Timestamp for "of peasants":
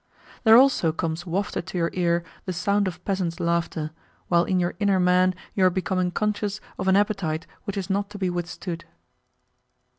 2.87-3.39